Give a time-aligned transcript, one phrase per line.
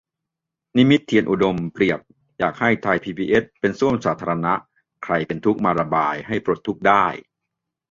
[0.77, 1.99] นิมิตร์ เทียนอุดม เปรียบ
[2.39, 4.53] อยากให้ไทยพีบีเอสเป็นส้วมสาธารณะ
[5.03, 7.05] ใครเป็นทุกข์มาระบายให้ปลดทุกข์ได้